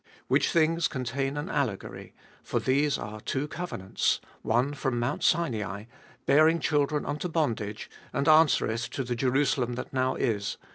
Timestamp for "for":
2.41-2.59